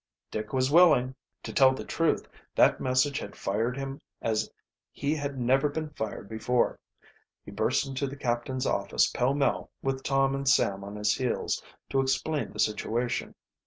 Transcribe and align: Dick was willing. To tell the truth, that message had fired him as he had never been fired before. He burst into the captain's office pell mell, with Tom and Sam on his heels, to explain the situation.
Dick 0.31 0.51
was 0.51 0.71
willing. 0.71 1.13
To 1.43 1.53
tell 1.53 1.75
the 1.75 1.83
truth, 1.85 2.27
that 2.55 2.81
message 2.81 3.19
had 3.19 3.35
fired 3.35 3.77
him 3.77 4.01
as 4.19 4.51
he 4.91 5.13
had 5.13 5.37
never 5.39 5.69
been 5.69 5.91
fired 5.91 6.27
before. 6.27 6.79
He 7.45 7.51
burst 7.51 7.85
into 7.85 8.07
the 8.07 8.15
captain's 8.17 8.65
office 8.65 9.11
pell 9.11 9.35
mell, 9.35 9.69
with 9.83 10.01
Tom 10.01 10.33
and 10.33 10.49
Sam 10.49 10.83
on 10.83 10.95
his 10.95 11.13
heels, 11.13 11.61
to 11.91 12.01
explain 12.01 12.51
the 12.51 12.57
situation. 12.59 13.35